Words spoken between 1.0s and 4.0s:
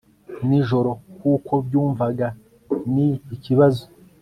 kuko byumvaga ni ikibazo